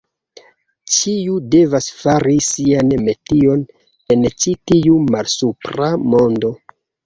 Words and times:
Ĉiu 0.95 1.35
devas 1.55 1.89
fari 1.97 2.33
sian 2.47 2.91
metion 3.11 3.63
en 4.17 4.27
ĉi 4.41 4.57
tiu 4.73 4.99
malsupra 5.15 5.95
mondo. 6.11 6.57